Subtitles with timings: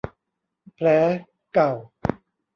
[0.73, 0.87] แผล
[1.53, 1.71] เก่า